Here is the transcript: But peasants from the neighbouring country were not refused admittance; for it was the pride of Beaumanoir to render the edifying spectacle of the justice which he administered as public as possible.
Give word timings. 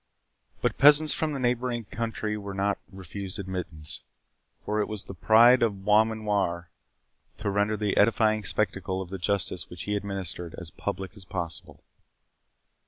But 0.63 0.79
peasants 0.79 1.13
from 1.13 1.31
the 1.31 1.39
neighbouring 1.39 1.85
country 1.85 2.35
were 2.35 2.55
not 2.55 2.79
refused 2.91 3.37
admittance; 3.37 4.01
for 4.59 4.81
it 4.81 4.87
was 4.87 5.03
the 5.03 5.13
pride 5.13 5.61
of 5.61 5.85
Beaumanoir 5.85 6.71
to 7.37 7.51
render 7.51 7.77
the 7.77 7.95
edifying 7.95 8.43
spectacle 8.43 8.99
of 8.99 9.09
the 9.11 9.19
justice 9.19 9.69
which 9.69 9.83
he 9.83 9.95
administered 9.95 10.55
as 10.57 10.71
public 10.71 11.15
as 11.15 11.23
possible. 11.25 11.83